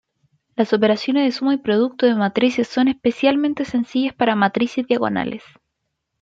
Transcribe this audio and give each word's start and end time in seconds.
Las 0.55 0.73
operaciones 0.73 1.25
de 1.25 1.31
suma 1.31 1.53
y 1.53 1.57
producto 1.57 2.07
de 2.07 2.15
matrices 2.15 2.67
son 2.67 2.87
especialmente 2.87 3.65
sencillas 3.65 4.15
para 4.15 4.35
matrices 4.35 4.87
diagonales. 4.87 5.43